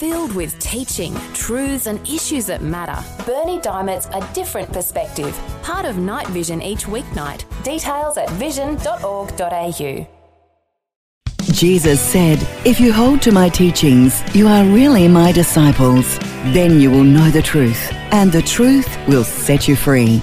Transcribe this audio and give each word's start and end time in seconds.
Filled 0.00 0.34
with 0.34 0.58
teaching, 0.60 1.12
truths, 1.34 1.86
and 1.86 2.00
issues 2.08 2.46
that 2.46 2.62
matter. 2.62 3.04
Bernie 3.26 3.60
Diamond's 3.60 4.06
A 4.14 4.26
Different 4.32 4.72
Perspective. 4.72 5.38
Part 5.62 5.84
of 5.84 5.98
Night 5.98 6.26
Vision 6.28 6.62
each 6.62 6.86
weeknight. 6.86 7.44
Details 7.64 8.16
at 8.16 8.30
vision.org.au. 8.30 10.08
Jesus 11.52 12.00
said, 12.00 12.38
If 12.64 12.80
you 12.80 12.94
hold 12.94 13.20
to 13.20 13.30
my 13.30 13.50
teachings, 13.50 14.22
you 14.34 14.48
are 14.48 14.64
really 14.64 15.06
my 15.06 15.32
disciples. 15.32 16.18
Then 16.54 16.80
you 16.80 16.90
will 16.90 17.04
know 17.04 17.30
the 17.30 17.42
truth, 17.42 17.92
and 18.10 18.32
the 18.32 18.40
truth 18.40 18.88
will 19.06 19.24
set 19.24 19.68
you 19.68 19.76
free. 19.76 20.22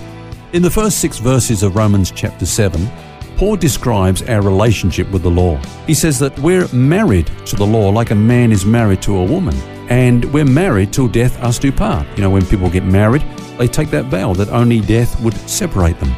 In 0.53 0.63
the 0.63 0.71
first 0.71 0.97
six 0.97 1.19
verses 1.19 1.61
of 1.61 1.75
Romans 1.75 2.09
chapter 2.09 2.47
7, 2.47 2.89
Paul 3.37 3.55
describes 3.55 4.23
our 4.23 4.41
relationship 4.41 5.07
with 5.11 5.21
the 5.21 5.29
law. 5.29 5.57
He 5.85 5.93
says 5.93 6.17
that 6.17 6.37
we're 6.39 6.67
married 6.69 7.27
to 7.45 7.55
the 7.55 7.65
law 7.67 7.89
like 7.89 8.09
a 8.09 8.15
man 8.15 8.51
is 8.51 8.65
married 8.65 9.03
to 9.03 9.15
a 9.15 9.23
woman, 9.23 9.55
and 9.89 10.25
we're 10.33 10.43
married 10.43 10.91
till 10.91 11.07
death 11.07 11.39
us 11.43 11.59
do 11.59 11.71
part. 11.71 12.07
You 12.15 12.23
know, 12.23 12.31
when 12.31 12.47
people 12.47 12.67
get 12.67 12.83
married, 12.83 13.21
they 13.59 13.67
take 13.67 13.91
that 13.91 14.05
vow 14.05 14.33
that 14.33 14.49
only 14.49 14.81
death 14.81 15.21
would 15.21 15.35
separate 15.47 15.99
them. 15.99 16.09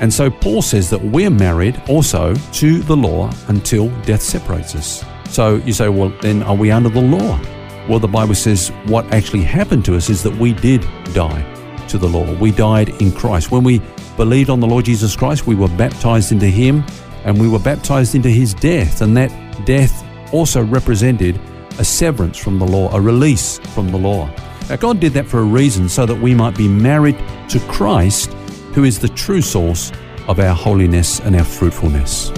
And 0.00 0.14
so 0.14 0.30
Paul 0.30 0.62
says 0.62 0.88
that 0.90 1.02
we're 1.02 1.28
married 1.28 1.82
also 1.88 2.34
to 2.34 2.78
the 2.82 2.96
law 2.96 3.32
until 3.48 3.88
death 4.02 4.22
separates 4.22 4.76
us. 4.76 5.04
So 5.30 5.56
you 5.56 5.72
say, 5.72 5.88
well, 5.88 6.10
then 6.20 6.44
are 6.44 6.54
we 6.54 6.70
under 6.70 6.88
the 6.88 7.02
law? 7.02 7.40
Well, 7.88 7.98
the 7.98 8.06
Bible 8.06 8.36
says 8.36 8.68
what 8.86 9.12
actually 9.12 9.42
happened 9.42 9.84
to 9.86 9.96
us 9.96 10.08
is 10.08 10.22
that 10.22 10.36
we 10.36 10.52
did 10.52 10.82
die 11.14 11.63
to 11.88 11.98
the 11.98 12.08
law. 12.08 12.32
We 12.34 12.50
died 12.50 12.88
in 13.00 13.12
Christ. 13.12 13.50
When 13.50 13.64
we 13.64 13.80
believed 14.16 14.50
on 14.50 14.60
the 14.60 14.66
Lord 14.66 14.84
Jesus 14.84 15.16
Christ, 15.16 15.46
we 15.46 15.54
were 15.54 15.68
baptized 15.68 16.32
into 16.32 16.46
Him 16.46 16.84
and 17.24 17.40
we 17.40 17.48
were 17.48 17.58
baptized 17.58 18.14
into 18.14 18.28
His 18.28 18.54
death. 18.54 19.00
And 19.00 19.16
that 19.16 19.30
death 19.64 20.04
also 20.32 20.62
represented 20.62 21.40
a 21.78 21.84
severance 21.84 22.38
from 22.38 22.58
the 22.58 22.66
law, 22.66 22.94
a 22.94 23.00
release 23.00 23.58
from 23.74 23.90
the 23.90 23.98
law. 23.98 24.28
Now, 24.68 24.76
God 24.76 25.00
did 25.00 25.12
that 25.12 25.26
for 25.26 25.40
a 25.40 25.44
reason 25.44 25.88
so 25.88 26.06
that 26.06 26.14
we 26.14 26.34
might 26.34 26.56
be 26.56 26.68
married 26.68 27.18
to 27.50 27.60
Christ 27.68 28.32
who 28.72 28.84
is 28.84 28.98
the 28.98 29.08
true 29.08 29.42
source 29.42 29.92
of 30.26 30.40
our 30.40 30.54
holiness 30.54 31.20
and 31.20 31.36
our 31.36 31.44
fruitfulness. 31.44 32.30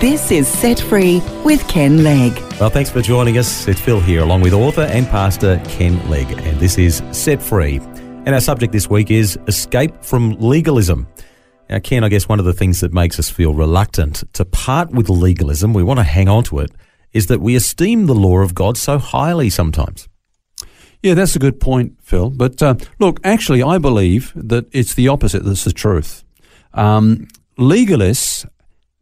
This 0.00 0.32
is 0.32 0.48
Set 0.48 0.80
Free 0.80 1.22
with 1.44 1.66
Ken 1.68 2.02
Legg. 2.02 2.51
Well, 2.62 2.70
thanks 2.70 2.90
for 2.90 3.02
joining 3.02 3.38
us. 3.38 3.66
It's 3.66 3.80
Phil 3.80 3.98
here, 3.98 4.22
along 4.22 4.42
with 4.42 4.52
author 4.52 4.82
and 4.82 5.04
pastor 5.08 5.60
Ken 5.64 5.98
Legg, 6.08 6.30
and 6.30 6.60
this 6.60 6.78
is 6.78 7.02
Set 7.10 7.42
Free. 7.42 7.78
And 7.78 8.28
our 8.28 8.40
subject 8.40 8.72
this 8.72 8.88
week 8.88 9.10
is 9.10 9.36
escape 9.48 10.04
from 10.04 10.34
legalism. 10.38 11.08
Now, 11.68 11.80
Ken, 11.80 12.04
I 12.04 12.08
guess 12.08 12.28
one 12.28 12.38
of 12.38 12.44
the 12.44 12.52
things 12.52 12.78
that 12.78 12.92
makes 12.92 13.18
us 13.18 13.28
feel 13.28 13.52
reluctant 13.52 14.22
to 14.34 14.44
part 14.44 14.92
with 14.92 15.08
legalism, 15.08 15.74
we 15.74 15.82
want 15.82 15.98
to 15.98 16.04
hang 16.04 16.28
on 16.28 16.44
to 16.44 16.60
it, 16.60 16.70
is 17.12 17.26
that 17.26 17.40
we 17.40 17.56
esteem 17.56 18.06
the 18.06 18.14
law 18.14 18.38
of 18.38 18.54
God 18.54 18.76
so 18.76 18.96
highly 18.96 19.50
sometimes. 19.50 20.08
Yeah, 21.02 21.14
that's 21.14 21.34
a 21.34 21.40
good 21.40 21.58
point, 21.58 21.96
Phil. 22.00 22.30
But 22.30 22.62
uh, 22.62 22.76
look, 23.00 23.18
actually, 23.24 23.64
I 23.64 23.78
believe 23.78 24.32
that 24.36 24.66
it's 24.70 24.94
the 24.94 25.08
opposite 25.08 25.42
that's 25.42 25.64
the 25.64 25.72
truth. 25.72 26.22
Um, 26.74 27.26
legalists 27.58 28.48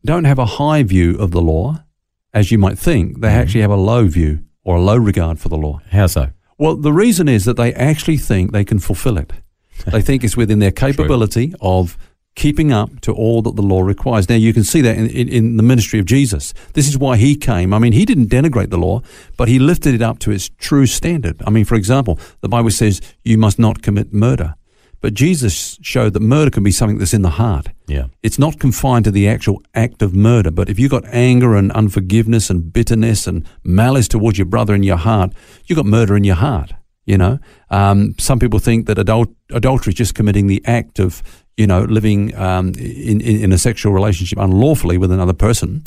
don't 0.03 0.25
have 0.25 0.39
a 0.39 0.47
high 0.47 0.83
view 0.83 1.19
of 1.19 1.33
the 1.33 1.43
law, 1.43 1.85
as 2.33 2.51
you 2.51 2.59
might 2.59 2.79
think. 2.79 3.21
They 3.21 3.29
mm-hmm. 3.29 3.39
actually 3.39 3.61
have 3.63 3.71
a 3.71 3.77
low 3.77 4.07
view 4.07 4.45
or 4.65 4.77
a 4.77 4.81
low 4.81 4.97
regard 4.97 5.39
for 5.39 5.49
the 5.49 5.57
law. 5.57 5.81
How 5.91 6.07
so? 6.07 6.29
Well, 6.59 6.77
the 6.77 6.93
reason 6.93 7.29
is 7.29 7.45
that 7.47 7.57
they 7.57 7.73
actually 7.75 8.19
think 8.19 8.53
they 8.53 8.65
can 8.65 8.79
fulfill 8.79 9.17
it. 9.19 9.33
they 9.87 10.03
think 10.03 10.25
it's 10.25 10.37
within 10.37 10.59
their 10.59 10.71
capability 10.71 11.55
of 11.61 11.97
keeping 12.37 12.73
up 12.73 13.01
to 13.01 13.13
all 13.13 13.43
that 13.43 13.57
the 13.57 13.63
law 13.63 13.83
requires. 13.83 14.29
Now, 14.29 14.37
you 14.37 14.53
can 14.53 14.65
see 14.65 14.81
that 14.83 14.97
in, 14.97 15.09
in, 15.09 15.29
in, 15.29 15.57
the 15.57 15.63
ministry 15.63 15.99
of 15.99 16.07
Jesus. 16.07 16.55
This 16.75 16.89
is 16.89 16.97
why 16.97 17.17
he 17.17 17.35
came. 17.35 17.75
I 17.75 17.79
mean, 17.79 17.93
he 17.93 18.05
didn't 18.05 18.27
denigrate 18.27 18.71
the 18.71 18.79
law, 18.79 19.03
but 19.37 19.49
he 19.49 19.59
lifted 19.59 19.95
it 19.95 20.03
up 20.03 20.19
to 20.21 20.31
its 20.31 20.49
true 20.59 20.87
standard. 20.87 21.43
I 21.47 21.51
mean, 21.51 21.65
for 21.65 21.75
example, 21.75 22.19
the 22.41 22.49
Bible 22.49 22.71
says 22.71 23.01
you 23.25 23.37
must 23.37 23.59
not 23.59 23.83
commit 23.83 24.13
murder. 24.13 24.55
But 25.01 25.15
Jesus 25.15 25.79
showed 25.81 26.13
that 26.13 26.21
murder 26.21 26.51
can 26.51 26.63
be 26.63 26.71
something 26.71 26.99
that's 26.99 27.15
in 27.15 27.23
the 27.23 27.31
heart. 27.31 27.69
Yeah. 27.87 28.07
It's 28.23 28.39
not 28.39 28.61
confined 28.61 29.07
to 29.07 29.11
the 29.11 29.29
actual 29.29 29.63
act 29.75 30.03
of 30.03 30.15
murder, 30.15 30.51
but 30.51 30.69
if 30.69 30.79
you've 30.79 30.91
got 30.91 31.05
anger 31.07 31.55
and 31.55 31.73
unforgiveness 31.73 32.51
and 32.51 32.73
bitterness 32.73 33.27
and 33.27 33.49
malice 33.65 34.09
towards 34.09 34.39
your 34.39 34.47
brother 34.47 34.75
in 34.75 34.83
your 34.83 34.99
heart, 34.99 35.33
you've 35.67 35.77
got 35.77 35.87
murder 35.87 36.17
in 36.17 36.25
your 36.25 36.37
heart. 36.37 36.75
You 37.07 37.19
know, 37.19 37.39
um, 37.71 38.15
some 38.19 38.39
people 38.39 38.59
think 38.59 38.87
that 38.87 38.99
adult, 38.99 39.31
adultery 39.51 39.93
is 39.93 39.97
just 39.97 40.15
committing 40.15 40.47
the 40.47 40.63
act 40.67 41.01
of 41.01 41.23
you 41.57 41.67
know, 41.67 41.83
living 41.83 42.35
um, 42.37 42.69
in, 42.79 43.21
in, 43.21 43.45
in, 43.45 43.53
a 43.53 43.59
sexual 43.59 43.93
relationship 43.93 44.39
unlawfully 44.39 44.97
with 44.97 45.13
another 45.13 45.35
person. 45.35 45.85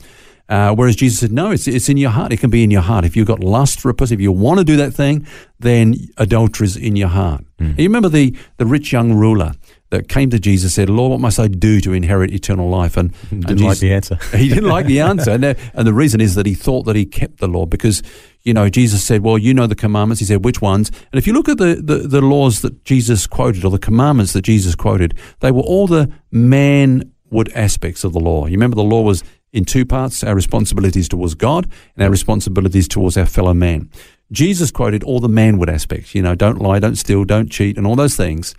Uh, 0.50 0.76
whereas 0.76 0.96
Jesus 0.96 1.20
said, 1.20 1.32
no, 1.32 1.52
it's, 1.52 1.68
it's 1.68 1.90
in 1.90 1.98
your 1.98 2.12
heart. 2.12 2.34
It 2.34 2.38
can 2.38 2.50
be 2.50 2.64
in 2.64 2.72
your 2.72 2.82
heart. 2.82 3.06
If 3.06 3.16
you've 3.16 3.28
got 3.28 3.40
lust 3.40 3.80
for 3.80 3.90
a 3.90 3.94
person, 3.94 4.16
if 4.16 4.22
you 4.22 4.32
want 4.32 4.60
to 4.60 4.66
do 4.66 4.76
that 4.78 4.92
thing, 4.92 5.26
then 5.60 5.96
adultery 6.18 6.68
is 6.68 6.76
in 6.76 6.96
your 6.96 7.08
heart. 7.08 7.46
Mm. 7.60 7.80
You 7.80 7.86
remember 7.86 8.10
the, 8.10 8.36
the 8.58 8.66
rich 8.66 8.92
young 8.92 9.14
ruler 9.14 9.54
that 9.90 10.10
came 10.10 10.30
to 10.32 10.40
Jesus 10.40 10.74
said, 10.74 10.90
Lord, 10.90 11.12
what 11.12 11.22
must 11.22 11.40
I 11.40 11.48
do 11.48 11.80
to 11.82 11.94
inherit 11.94 12.32
eternal 12.32 12.70
life? 12.70 12.98
And 12.98 13.14
didn't 13.30 13.50
and 13.50 13.60
Jesus, 13.60 13.64
like 13.64 13.78
the 13.80 13.94
answer. 13.94 14.16
he 14.38 14.50
didn't 14.50 14.70
like 14.70 14.86
the 14.86 15.00
answer. 15.00 15.32
And, 15.32 15.46
uh, 15.46 15.54
and 15.74 15.88
the 15.88 15.94
reason 15.94 16.20
is 16.20 16.36
that 16.36 16.46
he 16.46 16.56
thought 16.56 16.84
that 16.84 16.96
he 16.96 17.06
kept 17.06 17.38
the 17.38 17.48
law 17.48 17.66
because 17.66 18.04
you 18.44 18.54
know, 18.54 18.70
Jesus 18.70 19.04
said, 19.04 19.22
well, 19.22 19.38
you 19.38 19.54
know 19.54 19.68
the 19.68 19.76
commandments. 19.76 20.20
He 20.20 20.26
said, 20.26 20.44
which 20.44 20.62
ones? 20.62 20.90
And 20.90 21.18
if 21.18 21.26
you 21.26 21.34
look 21.34 21.48
at 21.48 21.58
the, 21.58 21.76
the, 21.76 22.00
the, 22.00 22.22
laws 22.22 22.62
that 22.62 22.84
Jesus 22.84 23.26
quoted 23.26 23.64
or 23.64 23.72
the 23.72 23.80
commandments 23.80 24.34
that 24.34 24.42
Jesus 24.42 24.76
quoted, 24.76 25.18
they 25.40 25.52
were 25.52 25.62
all 25.62 25.88
the 25.88 26.12
manward 26.32 27.52
aspects 27.56 28.04
of 28.04 28.12
the 28.12 28.20
law. 28.20 28.46
You 28.46 28.54
remember 28.54 28.76
the 28.76 28.84
law 28.84 29.02
was 29.02 29.24
in 29.54 29.64
two 29.64 29.86
parts, 29.86 30.24
our 30.24 30.36
responsibilities 30.36 31.08
towards 31.08 31.36
God 31.36 31.70
and 31.96 32.04
our 32.04 32.10
responsibilities 32.10 32.88
towards 32.88 33.16
our 33.16 33.28
fellow 33.28 33.54
man. 33.54 33.90
Jesus 34.32 34.72
quoted 34.72 35.04
all 35.04 35.20
the 35.20 35.30
manward 35.30 35.70
aspects, 35.70 36.16
you 36.16 36.22
know, 36.22 36.36
don't 36.36 36.60
lie, 36.60 36.80
don't 36.80 36.96
steal, 36.96 37.24
don't 37.24 37.52
cheat, 37.52 37.78
and 37.78 37.86
all 37.86 37.96
those 37.96 38.18
things. 38.18 38.56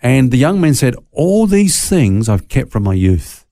And 0.00 0.30
the 0.30 0.38
young 0.38 0.60
man 0.60 0.74
said, 0.74 0.96
all 1.12 1.46
these 1.46 1.88
things 1.88 2.28
I've 2.28 2.48
kept 2.48 2.70
from 2.70 2.82
my 2.84 2.94
youth. 2.94 3.44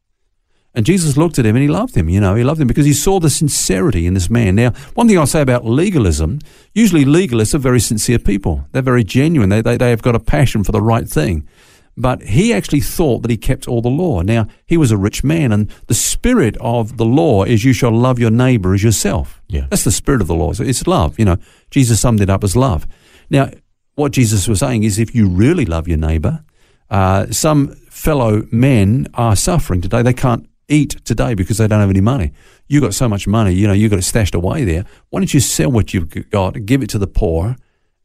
And 0.74 0.84
Jesus 0.84 1.16
looked 1.16 1.38
at 1.38 1.46
him 1.46 1.56
and 1.56 1.62
he 1.62 1.68
loved 1.68 1.94
him, 1.94 2.08
you 2.10 2.20
know, 2.20 2.34
he 2.34 2.44
loved 2.44 2.60
him 2.60 2.66
because 2.66 2.84
he 2.84 2.92
saw 2.92 3.18
the 3.18 3.30
sincerity 3.30 4.06
in 4.06 4.12
this 4.12 4.28
man. 4.28 4.54
Now, 4.54 4.72
one 4.94 5.08
thing 5.08 5.18
I'll 5.18 5.26
say 5.26 5.40
about 5.40 5.64
legalism, 5.64 6.38
usually 6.74 7.06
legalists 7.06 7.54
are 7.54 7.58
very 7.58 7.80
sincere 7.80 8.18
people. 8.18 8.66
They're 8.72 8.82
very 8.82 9.02
genuine. 9.02 9.48
They, 9.48 9.62
they, 9.62 9.78
they 9.78 9.88
have 9.90 10.02
got 10.02 10.14
a 10.14 10.20
passion 10.20 10.64
for 10.64 10.72
the 10.72 10.82
right 10.82 11.08
thing. 11.08 11.48
But 11.96 12.22
he 12.22 12.52
actually 12.52 12.80
thought 12.80 13.22
that 13.22 13.30
he 13.30 13.38
kept 13.38 13.66
all 13.66 13.80
the 13.80 13.88
law. 13.88 14.20
Now, 14.20 14.46
he 14.66 14.76
was 14.76 14.90
a 14.90 14.98
rich 14.98 15.24
man, 15.24 15.50
and 15.50 15.70
the 15.86 15.94
spirit 15.94 16.56
of 16.60 16.98
the 16.98 17.06
law 17.06 17.44
is 17.44 17.64
you 17.64 17.72
shall 17.72 17.90
love 17.90 18.18
your 18.18 18.30
neighbor 18.30 18.74
as 18.74 18.82
yourself. 18.82 19.40
Yeah. 19.48 19.66
That's 19.70 19.84
the 19.84 19.92
spirit 19.92 20.20
of 20.20 20.26
the 20.26 20.34
law. 20.34 20.52
So 20.52 20.62
It's 20.62 20.86
love. 20.86 21.18
You 21.18 21.24
know, 21.24 21.36
Jesus 21.70 22.00
summed 22.00 22.20
it 22.20 22.28
up 22.28 22.44
as 22.44 22.54
love. 22.54 22.86
Now, 23.30 23.50
what 23.94 24.12
Jesus 24.12 24.46
was 24.46 24.60
saying 24.60 24.84
is 24.84 24.98
if 24.98 25.14
you 25.14 25.26
really 25.26 25.64
love 25.64 25.88
your 25.88 25.96
neighbor, 25.96 26.44
uh, 26.90 27.26
some 27.30 27.74
fellow 27.90 28.46
men 28.52 29.08
are 29.14 29.34
suffering 29.34 29.80
today. 29.80 30.02
They 30.02 30.12
can't 30.12 30.48
eat 30.68 31.04
today 31.04 31.34
because 31.34 31.58
they 31.58 31.66
don't 31.66 31.80
have 31.80 31.90
any 31.90 32.00
money. 32.00 32.32
You 32.68 32.80
got 32.80 32.94
so 32.94 33.08
much 33.08 33.26
money, 33.26 33.54
you 33.54 33.66
know, 33.66 33.72
you 33.72 33.88
got 33.88 33.98
it 33.98 34.02
stashed 34.02 34.34
away 34.34 34.64
there. 34.64 34.84
Why 35.10 35.20
don't 35.20 35.32
you 35.32 35.40
sell 35.40 35.70
what 35.70 35.94
you've 35.94 36.30
got, 36.30 36.66
give 36.66 36.82
it 36.82 36.90
to 36.90 36.98
the 36.98 37.06
poor, 37.06 37.56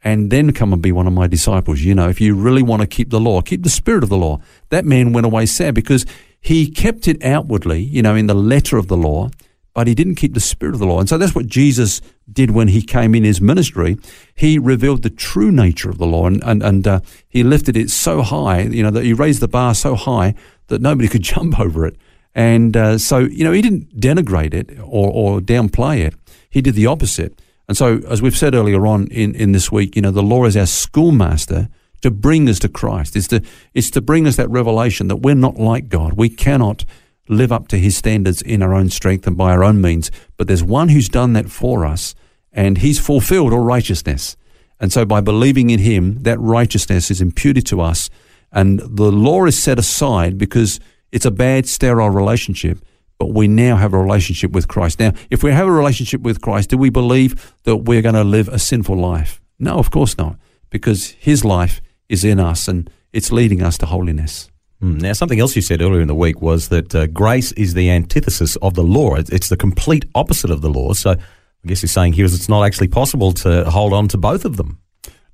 and 0.03 0.31
then 0.31 0.51
come 0.51 0.73
and 0.73 0.81
be 0.81 0.91
one 0.91 1.07
of 1.07 1.13
my 1.13 1.27
disciples? 1.27 1.81
You 1.81 1.95
know, 1.95 2.09
if 2.09 2.21
you 2.21 2.35
really 2.35 2.63
want 2.63 2.81
to 2.81 2.87
keep 2.87 3.09
the 3.09 3.19
law, 3.19 3.41
keep 3.41 3.63
the 3.63 3.69
spirit 3.69 4.03
of 4.03 4.09
the 4.09 4.17
law. 4.17 4.39
That 4.69 4.85
man 4.85 5.13
went 5.13 5.25
away 5.25 5.45
sad 5.45 5.75
because 5.75 6.05
he 6.39 6.69
kept 6.69 7.07
it 7.07 7.23
outwardly, 7.23 7.81
you 7.81 8.01
know, 8.01 8.15
in 8.15 8.27
the 8.27 8.33
letter 8.33 8.77
of 8.77 8.87
the 8.87 8.97
law, 8.97 9.29
but 9.73 9.87
he 9.87 9.95
didn't 9.95 10.15
keep 10.15 10.33
the 10.33 10.39
spirit 10.39 10.73
of 10.73 10.79
the 10.79 10.87
law. 10.87 10.99
And 10.99 11.07
so 11.07 11.17
that's 11.17 11.35
what 11.35 11.47
Jesus 11.47 12.01
did 12.31 12.51
when 12.51 12.67
he 12.67 12.81
came 12.81 13.15
in 13.15 13.23
his 13.23 13.39
ministry. 13.39 13.97
He 14.35 14.57
revealed 14.57 15.03
the 15.03 15.09
true 15.09 15.51
nature 15.51 15.89
of 15.89 15.97
the 15.97 16.07
law 16.07 16.25
and, 16.25 16.43
and, 16.43 16.63
and 16.63 16.87
uh, 16.87 16.99
he 17.29 17.43
lifted 17.43 17.77
it 17.77 17.89
so 17.89 18.21
high, 18.21 18.61
you 18.61 18.83
know, 18.83 18.91
that 18.91 19.03
he 19.03 19.13
raised 19.13 19.41
the 19.41 19.47
bar 19.47 19.75
so 19.75 19.95
high 19.95 20.33
that 20.67 20.81
nobody 20.81 21.07
could 21.09 21.21
jump 21.21 21.59
over 21.59 21.85
it. 21.85 21.95
And 22.33 22.75
uh, 22.75 22.97
so, 22.97 23.19
you 23.19 23.43
know, 23.43 23.51
he 23.51 23.61
didn't 23.61 23.99
denigrate 23.99 24.53
it 24.53 24.71
or, 24.79 25.11
or 25.11 25.39
downplay 25.39 25.99
it. 25.99 26.15
He 26.49 26.61
did 26.61 26.75
the 26.75 26.87
opposite. 26.87 27.39
And 27.71 27.77
so, 27.77 28.01
as 28.09 28.21
we've 28.21 28.35
said 28.35 28.53
earlier 28.53 28.85
on 28.85 29.07
in, 29.11 29.33
in 29.33 29.53
this 29.53 29.71
week, 29.71 29.95
you 29.95 30.01
know, 30.01 30.11
the 30.11 30.21
law 30.21 30.43
is 30.43 30.57
our 30.57 30.65
schoolmaster 30.65 31.69
to 32.01 32.11
bring 32.11 32.49
us 32.49 32.59
to 32.59 32.67
Christ. 32.67 33.15
It's 33.15 33.29
to, 33.29 33.41
it's 33.73 33.89
to 33.91 34.01
bring 34.01 34.27
us 34.27 34.35
that 34.35 34.49
revelation 34.49 35.07
that 35.07 35.21
we're 35.21 35.35
not 35.35 35.55
like 35.55 35.87
God. 35.87 36.15
We 36.17 36.27
cannot 36.27 36.83
live 37.29 37.49
up 37.49 37.69
to 37.69 37.77
his 37.77 37.95
standards 37.95 38.41
in 38.41 38.61
our 38.61 38.73
own 38.73 38.89
strength 38.89 39.25
and 39.25 39.37
by 39.37 39.53
our 39.53 39.63
own 39.63 39.79
means. 39.79 40.11
But 40.35 40.49
there's 40.49 40.61
one 40.61 40.89
who's 40.89 41.07
done 41.07 41.31
that 41.31 41.49
for 41.49 41.85
us, 41.85 42.13
and 42.51 42.79
he's 42.79 42.99
fulfilled 42.99 43.53
all 43.53 43.63
righteousness. 43.63 44.35
And 44.81 44.91
so, 44.91 45.05
by 45.05 45.21
believing 45.21 45.69
in 45.69 45.79
him, 45.79 46.23
that 46.23 46.41
righteousness 46.41 47.09
is 47.09 47.21
imputed 47.21 47.65
to 47.67 47.79
us. 47.79 48.09
And 48.51 48.81
the 48.81 49.13
law 49.13 49.45
is 49.45 49.57
set 49.57 49.79
aside 49.79 50.37
because 50.37 50.81
it's 51.13 51.25
a 51.25 51.31
bad, 51.31 51.69
sterile 51.69 52.09
relationship, 52.09 52.79
but 53.21 53.35
we 53.35 53.47
now 53.47 53.75
have 53.77 53.93
a 53.93 53.99
relationship 53.99 54.51
with 54.51 54.67
Christ. 54.67 54.99
Now, 54.99 55.13
if 55.29 55.43
we 55.43 55.51
have 55.51 55.67
a 55.67 55.71
relationship 55.71 56.21
with 56.21 56.41
Christ, 56.41 56.71
do 56.71 56.77
we 56.77 56.89
believe 56.89 57.53
that 57.65 57.75
we're 57.85 58.01
going 58.01 58.15
to 58.15 58.23
live 58.23 58.47
a 58.47 58.57
sinful 58.57 58.97
life? 58.97 59.39
No, 59.59 59.75
of 59.77 59.91
course 59.91 60.17
not, 60.17 60.39
because 60.71 61.09
His 61.19 61.45
life 61.45 61.81
is 62.09 62.23
in 62.23 62.39
us 62.39 62.67
and 62.67 62.89
it's 63.13 63.31
leading 63.31 63.61
us 63.61 63.77
to 63.77 63.85
holiness. 63.85 64.49
Hmm, 64.79 64.97
Now, 64.97 65.13
something 65.13 65.39
else 65.39 65.55
you 65.55 65.61
said 65.61 65.83
earlier 65.83 66.01
in 66.01 66.07
the 66.07 66.15
week 66.15 66.41
was 66.41 66.69
that 66.69 66.95
uh, 66.95 67.05
grace 67.05 67.51
is 67.51 67.75
the 67.75 67.91
antithesis 67.91 68.55
of 68.55 68.73
the 68.73 68.81
law. 68.83 69.13
It's, 69.13 69.29
it's 69.29 69.49
the 69.49 69.57
complete 69.57 70.05
opposite 70.15 70.49
of 70.49 70.61
the 70.61 70.69
law. 70.71 70.93
So, 70.93 71.11
I 71.11 71.67
guess 71.67 71.83
you're 71.83 71.89
saying 71.89 72.13
here 72.13 72.25
is 72.25 72.33
it's 72.33 72.49
not 72.49 72.63
actually 72.65 72.87
possible 72.87 73.33
to 73.33 73.69
hold 73.69 73.93
on 73.93 74.07
to 74.07 74.17
both 74.17 74.45
of 74.45 74.57
them. 74.57 74.79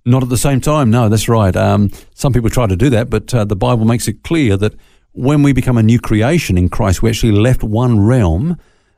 Not 0.04 0.24
at 0.24 0.30
the 0.30 0.36
same 0.38 0.60
time. 0.60 0.92
No, 0.92 1.08
that's 1.08 1.30
right. 1.30 1.56
Um, 1.56 1.90
some 2.16 2.34
people 2.34 2.50
try 2.50 2.68
to 2.68 2.76
do 2.76 2.90
that, 2.90 3.10
but 3.10 3.34
uh, 3.34 3.46
the 3.46 3.56
Bible 3.56 3.86
makes 3.86 4.10
it 4.10 4.24
clear 4.24 4.58
that 4.58 4.74
when 5.18 5.42
we 5.42 5.52
become 5.52 5.78
a 5.78 5.84
new 5.84 6.00
creation 6.00 6.60
in 6.60 6.70
Christ, 6.70 7.02
we 7.02 7.10
actually 7.10 7.32
left 7.32 7.64
one 7.64 8.00
realm 8.00 8.56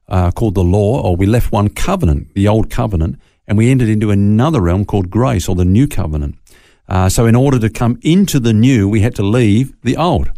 uh, 0.09 0.31
called 0.31 0.53
the 0.53 0.63
law, 0.63 1.01
or 1.01 1.15
we 1.15 1.25
left 1.25 1.53
one 1.53 1.69
covenant, 1.69 2.33
the 2.33 2.45
old 2.45 2.69
covenant, 2.69 3.17
and 3.47 3.57
we 3.57 3.71
entered 3.71 3.87
into 3.87 4.11
another 4.11 4.59
realm 4.59 4.83
called 4.83 5.09
grace, 5.09 5.47
or 5.47 5.55
the 5.55 5.63
new 5.63 5.87
covenant. 5.87 6.35
Uh, 6.89 7.07
so, 7.07 7.25
in 7.25 7.35
order 7.35 7.57
to 7.57 7.69
come 7.69 7.97
into 8.01 8.37
the 8.39 8.51
new, 8.51 8.89
we 8.89 8.99
had 8.99 9.15
to 9.15 9.23
leave 9.23 9.73
the 9.83 9.95
old. 9.95 10.29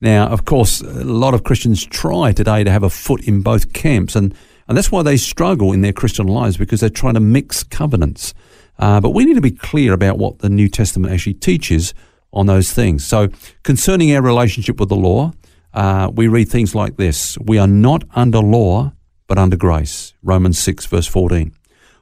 Now, 0.00 0.28
of 0.28 0.44
course, 0.44 0.82
a 0.82 1.02
lot 1.02 1.34
of 1.34 1.42
Christians 1.42 1.84
try 1.84 2.30
today 2.30 2.62
to 2.62 2.70
have 2.70 2.84
a 2.84 2.90
foot 2.90 3.26
in 3.26 3.40
both 3.40 3.72
camps, 3.72 4.14
and, 4.14 4.32
and 4.68 4.78
that's 4.78 4.92
why 4.92 5.02
they 5.02 5.16
struggle 5.16 5.72
in 5.72 5.80
their 5.80 5.92
Christian 5.92 6.28
lives 6.28 6.56
because 6.56 6.78
they're 6.78 6.90
trying 6.90 7.14
to 7.14 7.20
mix 7.20 7.64
covenants. 7.64 8.34
Uh, 8.78 9.00
but 9.00 9.10
we 9.10 9.24
need 9.24 9.34
to 9.34 9.40
be 9.40 9.50
clear 9.50 9.94
about 9.94 10.16
what 10.16 10.38
the 10.38 10.48
New 10.48 10.68
Testament 10.68 11.12
actually 11.12 11.34
teaches 11.34 11.92
on 12.34 12.46
those 12.46 12.72
things. 12.72 13.06
So, 13.06 13.28
concerning 13.62 14.14
our 14.14 14.20
relationship 14.20 14.78
with 14.78 14.90
the 14.90 14.96
law, 14.96 15.32
uh, 15.72 16.10
we 16.12 16.28
read 16.28 16.48
things 16.48 16.74
like 16.74 16.96
this 16.96 17.38
We 17.38 17.58
are 17.58 17.66
not 17.66 18.04
under 18.14 18.40
law, 18.40 18.92
but 19.26 19.38
under 19.38 19.56
grace. 19.56 20.12
Romans 20.22 20.58
6, 20.58 20.86
verse 20.86 21.06
14. 21.06 21.52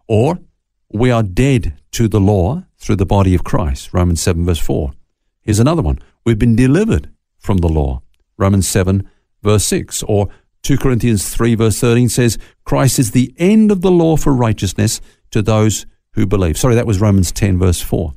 Or, 0.09 0.41
we 0.93 1.11
are 1.11 1.23
dead 1.23 1.79
to 1.93 2.09
the 2.09 2.21
law 2.21 2.65
through 2.79 2.97
the 2.97 3.07
body 3.07 3.35
of 3.35 3.45
Christ. 3.45 3.93
Romans 3.93 4.21
7, 4.21 4.45
verse 4.45 4.59
4. 4.59 4.93
Here's 5.43 5.61
another 5.61 5.83
one. 5.83 5.99
We've 6.25 6.39
been 6.39 6.57
delivered 6.57 7.11
from 7.39 7.59
the 7.59 7.69
law. 7.69 8.03
Romans 8.37 8.69
7, 8.69 9.09
verse 9.43 9.65
6. 9.65 10.03
Or 10.05 10.29
2 10.63 10.79
Corinthians 10.79 11.35
3, 11.35 11.55
verse 11.55 11.81
13 11.81 12.09
says, 12.09 12.39
Christ 12.65 12.99
is 12.99 13.11
the 13.11 13.35
end 13.39 13.71
of 13.71 13.83
the 13.83 13.91
law 13.91 14.17
for 14.17 14.33
righteousness 14.33 15.01
to 15.31 15.43
those 15.43 15.87
who 16.15 16.27
believe. 16.27 16.59
Sorry, 16.59 16.75
that 16.75 16.87
was 16.87 17.01
Romans 17.01 17.33
10, 17.33 17.59
verse 17.59 17.81
4. 17.81 18.13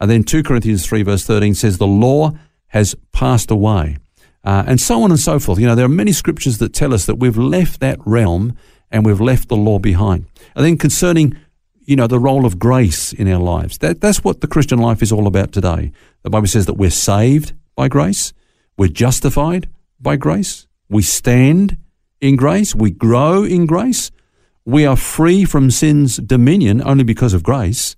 And 0.00 0.10
then 0.10 0.24
2 0.24 0.42
Corinthians 0.42 0.86
3, 0.86 1.02
verse 1.02 1.24
13 1.24 1.54
says, 1.54 1.78
The 1.78 1.86
law 1.86 2.32
has 2.68 2.94
passed 3.12 3.50
away. 3.50 3.98
Uh, 4.44 4.62
and 4.66 4.80
so 4.80 5.02
on 5.02 5.10
and 5.10 5.20
so 5.20 5.38
forth. 5.38 5.58
You 5.58 5.66
know, 5.66 5.74
there 5.74 5.86
are 5.86 5.88
many 5.88 6.12
scriptures 6.12 6.58
that 6.58 6.74
tell 6.74 6.92
us 6.92 7.06
that 7.06 7.14
we've 7.16 7.38
left 7.38 7.80
that 7.80 7.98
realm 8.04 8.56
and 8.90 9.04
we've 9.04 9.20
left 9.20 9.48
the 9.48 9.56
law 9.56 9.78
behind. 9.78 10.26
And 10.54 10.64
then 10.64 10.76
concerning, 10.76 11.36
you 11.84 11.96
know, 11.96 12.06
the 12.06 12.18
role 12.18 12.44
of 12.44 12.58
grace 12.58 13.12
in 13.12 13.26
our 13.32 13.40
lives, 13.40 13.78
that, 13.78 14.00
that's 14.00 14.22
what 14.22 14.40
the 14.42 14.46
Christian 14.46 14.78
life 14.78 15.02
is 15.02 15.10
all 15.10 15.26
about 15.26 15.52
today. 15.52 15.92
The 16.22 16.30
Bible 16.30 16.46
says 16.46 16.66
that 16.66 16.74
we're 16.74 16.90
saved 16.90 17.54
by 17.74 17.88
grace, 17.88 18.32
we're 18.76 18.88
justified 18.88 19.68
by 20.00 20.16
grace, 20.16 20.66
we 20.88 21.02
stand 21.02 21.76
in 22.20 22.36
grace, 22.36 22.74
we 22.74 22.90
grow 22.90 23.44
in 23.44 23.66
grace, 23.66 24.10
we 24.64 24.86
are 24.86 24.96
free 24.96 25.44
from 25.44 25.70
sin's 25.70 26.16
dominion 26.16 26.82
only 26.84 27.04
because 27.04 27.34
of 27.34 27.42
grace, 27.42 27.96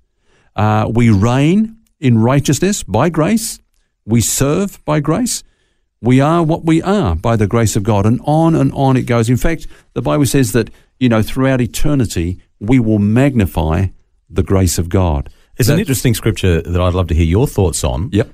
uh, 0.56 0.90
we 0.92 1.10
reign 1.10 1.76
in 2.00 2.18
righteousness 2.18 2.82
by 2.82 3.08
grace, 3.08 3.60
we 4.04 4.20
serve 4.20 4.84
by 4.84 5.00
grace. 5.00 5.42
We 6.02 6.20
are 6.20 6.42
what 6.42 6.64
we 6.64 6.82
are 6.82 7.16
by 7.16 7.36
the 7.36 7.46
grace 7.46 7.74
of 7.74 7.82
God, 7.82 8.04
and 8.04 8.20
on 8.24 8.54
and 8.54 8.70
on 8.72 8.96
it 8.96 9.02
goes. 9.02 9.30
In 9.30 9.38
fact, 9.38 9.66
the 9.94 10.02
Bible 10.02 10.26
says 10.26 10.52
that, 10.52 10.70
you 11.00 11.08
know, 11.08 11.22
throughout 11.22 11.60
eternity, 11.60 12.38
we 12.60 12.78
will 12.78 12.98
magnify 12.98 13.86
the 14.28 14.42
grace 14.42 14.78
of 14.78 14.88
God. 14.88 15.30
It's 15.56 15.70
an 15.70 15.78
interesting 15.78 16.12
scripture 16.12 16.60
that 16.60 16.80
I'd 16.80 16.92
love 16.92 17.08
to 17.08 17.14
hear 17.14 17.24
your 17.24 17.46
thoughts 17.46 17.82
on. 17.82 18.10
Yep. 18.12 18.30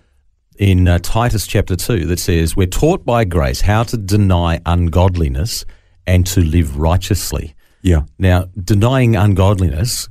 in 0.59 0.89
uh, 0.89 0.99
Titus 0.99 1.47
chapter 1.47 1.77
2 1.77 2.05
that 2.07 2.19
says, 2.19 2.57
We're 2.57 2.67
taught 2.67 3.05
by 3.05 3.25
grace 3.25 3.61
how 3.63 3.85
to 3.85 3.97
deny 3.97 4.61
ungodliness 4.67 5.65
and 6.07 6.27
to 6.27 6.41
live 6.41 6.79
righteously. 6.79 7.55
Yeah. 7.83 8.03
Now, 8.19 8.49
denying 8.63 9.17
ungodliness 9.17 10.09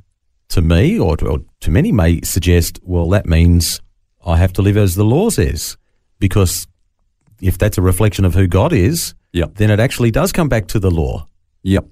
to 0.50 0.62
me 0.62 1.00
or 1.00 1.18
to, 1.18 1.26
or 1.28 1.40
to 1.62 1.72
many 1.72 1.92
may 1.92 2.22
suggest, 2.22 2.80
well, 2.84 3.10
that 3.10 3.26
means 3.26 3.82
I 4.26 4.38
have 4.38 4.54
to 4.54 4.62
live 4.62 4.78
as 4.78 4.96
the 4.96 5.06
law 5.06 5.30
says. 5.30 5.78
Because 6.20 6.68
if 7.42 7.58
that's 7.58 7.78
a 7.78 7.82
reflection 7.82 8.26
of 8.26 8.36
who 8.36 8.48
God 8.48 8.74
is, 8.74 9.16
Yep. 9.34 9.56
then 9.56 9.72
it 9.72 9.80
actually 9.80 10.12
does 10.12 10.32
come 10.34 10.50
back 10.50 10.68
to 10.68 10.80
the 10.80 10.92
law. 10.92 11.28
Yep. 11.64 11.88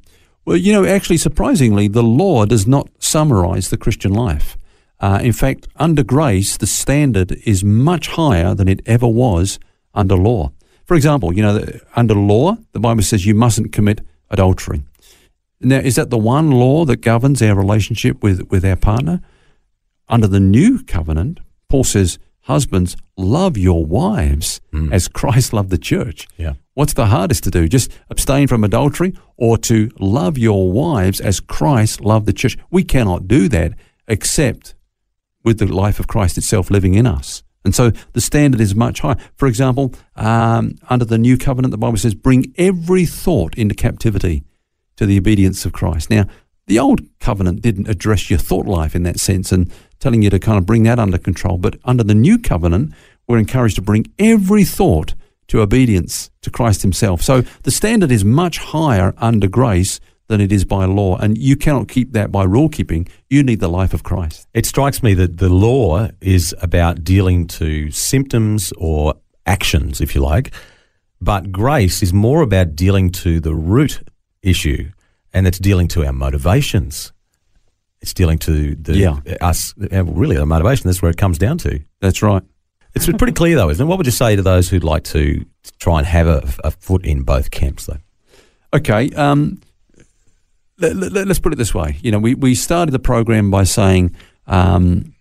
Well, 0.46 0.58
you 0.58 0.74
know, 0.74 0.86
actually, 0.86 1.18
surprisingly, 1.18 1.88
the 1.88 2.04
law 2.04 2.46
does 2.46 2.68
not 2.68 2.90
summarize 3.00 3.70
the 3.70 3.78
Christian 3.78 4.14
life. 4.14 4.58
Uh, 5.00 5.20
in 5.22 5.32
fact, 5.32 5.68
under 5.78 6.04
grace, 6.04 6.58
the 6.58 6.68
standard 6.68 7.32
is 7.46 7.64
much 7.64 8.10
higher 8.10 8.54
than 8.54 8.68
it 8.68 8.82
ever 8.86 9.08
was 9.08 9.60
under 9.94 10.16
law. 10.16 10.52
For 10.86 10.96
example, 10.96 11.34
you 11.34 11.42
know, 11.42 11.66
under 11.96 12.14
law, 12.16 12.58
the 12.74 12.80
Bible 12.80 13.04
says 13.04 13.26
you 13.26 13.36
mustn't 13.36 13.72
commit 13.72 14.02
adultery. 14.30 14.82
Now, 15.62 15.80
is 15.80 15.96
that 15.96 16.10
the 16.10 16.18
one 16.18 16.52
law 16.52 16.86
that 16.86 16.98
governs 16.98 17.42
our 17.42 17.56
relationship 17.56 18.24
with, 18.24 18.50
with 18.50 18.64
our 18.64 18.78
partner? 18.78 19.22
Under 20.08 20.28
the 20.28 20.40
new 20.40 20.84
covenant, 20.84 21.40
Paul 21.68 21.84
says, 21.84 22.18
Husbands, 22.44 22.98
love 23.16 23.58
your 23.58 23.86
wives 23.86 24.60
as 24.92 25.08
Christ 25.08 25.54
loved 25.54 25.70
the 25.70 25.78
church. 25.78 26.28
Yeah. 26.38 26.54
What's 26.74 26.94
the 26.94 27.08
hardest 27.08 27.44
to 27.44 27.52
do? 27.52 27.68
Just 27.68 27.92
abstain 28.10 28.48
from 28.48 28.64
adultery 28.64 29.14
or 29.38 29.58
to 29.60 29.92
love 30.00 30.38
your 30.38 30.72
wives 30.72 31.20
as 31.22 31.40
Christ 31.40 32.02
loved 32.02 32.26
the 32.26 32.34
church? 32.34 32.58
We 32.72 32.84
cannot 32.84 33.28
do 33.28 33.50
that 33.50 33.74
except 34.08 34.74
with 35.44 35.60
the 35.60 35.68
life 35.68 36.00
of 36.00 36.08
Christ 36.08 36.38
itself 36.38 36.72
living 36.72 36.96
in 36.96 37.06
us. 37.06 37.44
And 37.64 37.76
so 37.76 37.92
the 38.14 38.22
standard 38.22 38.62
is 38.62 38.74
much 38.74 39.02
higher. 39.02 39.18
For 39.36 39.48
example, 39.48 39.94
um, 40.16 40.76
under 40.90 41.06
the 41.06 41.18
new 41.18 41.38
covenant, 41.38 41.72
the 41.72 41.78
Bible 41.78 41.98
says, 41.98 42.16
bring 42.16 42.54
every 42.58 43.06
thought 43.06 43.56
into 43.58 43.76
captivity 43.76 44.44
to 45.00 45.06
the 45.06 45.18
obedience 45.18 45.66
of 45.66 45.72
Christ. 45.72 46.10
Now, 46.10 46.26
the 46.68 46.78
old 46.78 47.00
covenant 47.22 47.62
didn't 47.62 47.88
address 47.88 48.30
your 48.30 48.38
thought 48.38 48.66
life 48.66 48.96
in 48.96 49.04
that 49.04 49.18
sense 49.18 49.54
and 49.54 49.72
telling 50.00 50.22
you 50.22 50.30
to 50.30 50.40
kind 50.40 50.58
of 50.58 50.66
bring 50.66 50.84
that 50.84 51.00
under 51.00 51.18
control. 51.18 51.58
But 51.58 51.80
under 51.86 52.04
the 52.04 52.14
new 52.14 52.38
covenant, 52.38 52.94
we're 53.26 53.38
encouraged 53.38 53.78
to 53.78 53.82
bring 53.82 54.08
every 54.20 54.66
thought 54.66 55.14
to 55.48 55.62
obedience 55.62 56.32
to 56.42 56.52
Christ 56.52 56.82
Himself. 56.82 57.22
So 57.22 57.44
the 57.64 57.72
standard 57.72 58.12
is 58.12 58.26
much 58.26 58.58
higher 58.58 59.14
under 59.20 59.48
grace 59.48 60.02
than 60.28 60.42
it 60.42 60.52
is 60.52 60.66
by 60.66 60.84
law. 60.84 61.16
And 61.16 61.38
you 61.38 61.56
cannot 61.56 61.88
keep 61.88 62.12
that 62.12 62.30
by 62.30 62.44
rule 62.44 62.68
keeping. 62.68 63.08
You 63.30 63.42
need 63.42 63.62
the 63.62 63.70
life 63.70 63.94
of 63.94 64.04
Christ. 64.04 64.50
It 64.54 64.66
strikes 64.66 65.02
me 65.02 65.14
that 65.14 65.38
the 65.38 65.48
law 65.48 66.10
is 66.20 66.54
about 66.62 67.06
dealing 67.06 67.48
to 67.48 67.90
symptoms 67.92 68.74
or 68.78 69.14
actions, 69.46 70.02
if 70.02 70.14
you 70.14 70.20
like, 70.20 70.52
but 71.22 71.54
grace 71.54 72.04
is 72.04 72.12
more 72.12 72.42
about 72.42 72.76
dealing 72.76 73.12
to 73.12 73.40
the 73.40 73.56
root 73.56 74.02
issue, 74.42 74.92
and 75.34 75.48
it's 75.48 75.60
dealing 75.60 75.88
to 75.90 76.06
our 76.06 76.14
motivations. 76.14 77.12
It's 78.02 78.14
dealing 78.14 78.38
to 78.40 78.76
the 78.76 78.98
Yeah. 78.98 79.20
us 79.42 79.74
uh, 79.92 80.06
really 80.06 80.36
the 80.38 80.46
motivation. 80.46 80.88
That's 80.88 81.02
where 81.02 81.12
it 81.12 81.18
comes 81.18 81.38
down 81.38 81.58
to. 81.60 81.80
That's 82.02 82.22
right. 82.22 82.44
It's 82.96 83.06
pretty 83.06 83.34
clear 83.34 83.56
though, 83.56 83.70
isn't 83.70 83.86
it? 83.86 83.88
What 83.90 83.98
would 83.98 84.08
you 84.08 84.12
say 84.12 84.36
to 84.36 84.42
those 84.42 84.70
who'd 84.70 84.84
like 84.84 85.04
to 85.06 85.46
try 85.80 86.00
and 86.00 86.08
have 86.08 86.28
a, 86.28 86.44
a 86.64 86.72
foot 86.72 87.06
in 87.06 87.22
both 87.24 87.52
camps, 87.52 87.86
though? 87.86 87.98
Okay. 88.74 89.10
Um, 89.12 89.62
let, 90.80 91.28
us 91.30 91.40
put 91.40 91.52
it 91.54 91.58
this 91.58 91.74
way. 91.74 91.98
You 92.02 92.12
know, 92.12 92.20
we, 92.20 92.36
we 92.36 92.56
started 92.56 92.92
the 92.94 93.00
program 93.00 93.52
by 93.52 93.64
saying 93.66 94.16
um, 94.48 95.14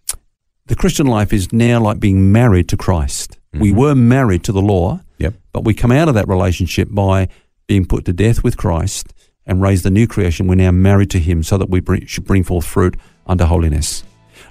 the 0.66 0.76
Christian 0.76 1.06
life 1.08 1.32
is 1.32 1.52
now 1.52 1.80
like 1.80 1.98
being 1.98 2.30
married 2.30 2.68
to 2.68 2.76
Christ. 2.76 3.38
We 3.52 3.72
were 3.72 3.94
married 3.94 4.44
to 4.44 4.52
the 4.52 4.62
law, 4.62 5.00
Yep. 5.18 5.34
but 5.52 5.64
we 5.64 5.75
come 5.75 5.90
out 5.90 6.08
of 6.08 6.14
that 6.14 6.28
relationship 6.28 6.88
by 6.92 7.28
being 7.68 7.84
put 7.84 8.04
to 8.06 8.12
death 8.12 8.42
with 8.42 8.56
Christ 8.56 9.14
and 9.46 9.62
raised 9.62 9.84
the 9.84 9.90
new 9.90 10.08
creation. 10.08 10.48
We're 10.48 10.56
now 10.56 10.72
married 10.72 11.10
to 11.10 11.20
Him 11.20 11.44
so 11.44 11.56
that 11.58 11.70
we 11.70 11.78
bring, 11.78 12.04
should 12.06 12.25
bring 12.25 12.42
forth 12.42 12.66
fruit 12.66 12.96
unto 13.26 13.44
holiness. 13.44 14.02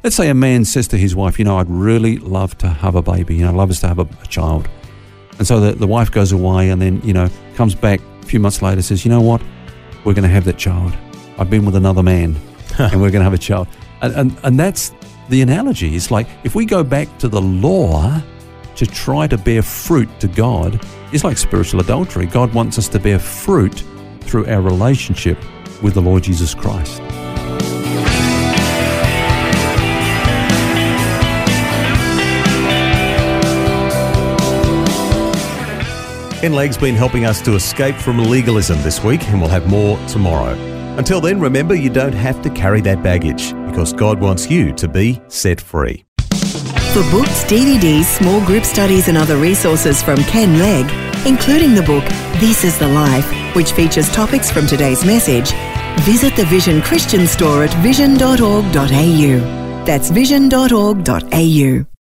Let's 0.04 0.16
say 0.16 0.30
a 0.30 0.34
man 0.34 0.64
says 0.64 0.88
to 0.90 0.98
his 0.98 1.16
wife, 1.16 1.40
You 1.40 1.46
know, 1.46 1.58
I'd 1.58 1.70
really 1.70 2.18
love 2.20 2.58
to 2.60 2.68
have 2.68 2.96
a 2.96 3.02
baby. 3.02 3.36
You 3.36 3.44
know, 3.44 3.50
I'd 3.50 3.56
love 3.56 3.72
us 3.72 3.82
to 3.82 3.88
have 3.88 4.00
a, 4.00 4.08
a 4.24 4.28
child. 4.28 4.70
And 5.40 5.48
so 5.48 5.60
the, 5.60 5.74
the 5.74 5.88
wife 5.88 6.12
goes 6.12 6.32
away 6.32 6.70
and 6.70 6.82
then, 6.82 7.02
you 7.04 7.14
know, 7.14 7.30
comes 7.56 7.76
back 7.76 8.00
a 8.22 8.26
few 8.26 8.40
months 8.40 8.62
later, 8.62 8.82
says, 8.82 9.04
You 9.04 9.12
know 9.12 9.22
what? 9.22 9.42
We're 10.06 10.14
going 10.14 10.24
to 10.24 10.30
have 10.30 10.46
that 10.46 10.58
child. 10.58 10.96
I've 11.38 11.50
been 11.50 11.66
with 11.66 11.76
another 11.76 12.04
man 12.04 12.36
and 12.78 13.02
we're 13.02 13.12
going 13.12 13.22
to 13.22 13.24
have 13.24 13.34
a 13.34 13.38
child. 13.38 13.68
And, 14.02 14.14
and, 14.14 14.40
and 14.44 14.60
that's 14.60 14.94
the 15.30 15.42
analogy. 15.42 15.96
It's 15.96 16.12
like 16.12 16.28
if 16.44 16.54
we 16.54 16.66
go 16.66 16.84
back 16.84 17.18
to 17.20 17.28
the 17.28 17.42
law 17.42 18.22
to 18.78 18.86
try 18.86 19.28
to 19.28 19.38
bear 19.38 19.62
fruit 19.62 20.10
to 20.20 20.28
God, 20.28 20.84
is 21.12 21.24
like 21.24 21.38
spiritual 21.38 21.82
adultery. 21.82 22.26
God 22.26 22.54
wants 22.54 22.78
us 22.78 22.88
to 22.90 23.00
bear 23.00 23.20
fruit 23.20 23.84
through 24.22 24.48
our 24.48 24.62
relationship 24.62 25.38
with 25.82 25.94
the 25.94 26.02
Lord 26.02 26.24
Jesus 26.24 26.56
Christ. 26.56 27.02
Ken 36.40 36.54
Legg's 36.54 36.78
been 36.78 36.96
helping 36.96 37.26
us 37.26 37.42
to 37.42 37.56
escape 37.56 37.96
from 37.96 38.20
legalism 38.20 38.82
this 38.84 39.04
week, 39.04 39.22
and 39.30 39.42
we'll 39.42 39.50
have 39.50 39.68
more 39.68 39.98
tomorrow. 40.08 40.54
Until 40.98 41.20
then, 41.20 41.40
remember 41.40 41.76
you 41.76 41.90
don't 41.90 42.14
have 42.14 42.42
to 42.44 42.50
carry 42.52 42.80
that 42.82 43.04
baggage 43.04 43.54
because 43.66 43.92
God 43.92 44.20
wants 44.20 44.50
you 44.50 44.72
to 44.74 44.88
be 44.88 45.20
set 45.28 45.60
free. 45.60 46.07
For 46.98 47.12
books, 47.12 47.44
DVDs, 47.44 48.06
small 48.06 48.44
group 48.44 48.66
studies, 48.66 49.08
and 49.08 49.20
other 49.20 49.38
resources 49.38 50.02
from 50.02 50.18
Ken 50.24 50.58
Legg, 50.58 50.88
including 51.28 51.76
the 51.76 51.84
book 51.84 52.04
This 52.40 52.64
is 52.64 52.80
the 52.80 52.88
Life, 52.88 53.56
which 53.56 53.74
features 53.74 54.12
topics 54.12 54.50
from 54.50 54.66
today's 54.66 55.06
message, 55.06 55.52
visit 56.06 56.36
the 56.36 56.46
Vision 56.46 56.82
Christian 56.82 57.28
store 57.28 57.64
at 57.64 57.74
vision.org.au. 57.84 59.84
That's 59.86 60.10
vision.org.au. 60.10 61.97